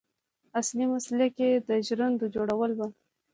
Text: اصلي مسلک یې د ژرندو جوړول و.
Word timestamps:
اصلي 0.59 0.85
مسلک 0.93 1.33
یې 1.43 1.51
د 1.67 1.69
ژرندو 1.87 2.25
جوړول 2.35 2.71
و. 2.75 2.79